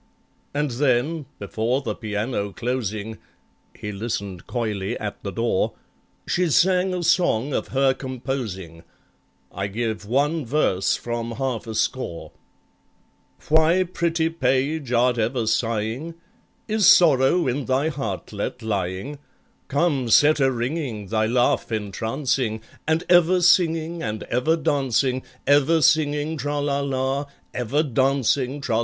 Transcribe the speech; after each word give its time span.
And 0.51 0.71
then, 0.71 1.27
before 1.37 1.83
the 1.83 1.93
piano 1.93 2.51
closing 2.53 3.19
(He 3.75 3.91
listened 3.91 4.47
coyly 4.47 4.97
at 4.97 5.21
the 5.21 5.29
door), 5.31 5.73
She 6.27 6.49
sang 6.49 6.91
a 6.95 7.03
song 7.03 7.53
of 7.53 7.67
her 7.67 7.93
composing— 7.93 8.81
I 9.53 9.67
give 9.67 10.03
one 10.07 10.43
verse 10.43 10.95
from 10.95 11.33
half 11.33 11.67
a 11.67 11.75
score: 11.75 12.31
BALLAD 13.47 13.49
Why, 13.77 13.83
pretty 13.83 14.31
page, 14.31 14.91
art 14.91 15.19
ever 15.19 15.45
sighing? 15.45 16.15
Is 16.67 16.87
sorrow 16.87 17.47
in 17.47 17.65
thy 17.65 17.89
heartlet 17.89 18.63
lying? 18.63 19.19
Come, 19.67 20.09
set 20.09 20.39
a 20.39 20.49
ringing 20.51 21.09
Thy 21.09 21.27
laugh 21.27 21.71
entrancing, 21.71 22.63
And 22.87 23.03
ever 23.07 23.39
singing 23.39 24.01
And 24.01 24.23
ever 24.23 24.57
dancing. 24.57 25.21
Ever 25.45 25.79
singing, 25.83 26.37
Tra! 26.37 26.57
la! 26.59 26.79
la! 26.79 27.25
Ever 27.53 27.83
dancing, 27.83 28.61
Tra! 28.61 28.75
la! 28.75 28.79
la! 28.79 28.79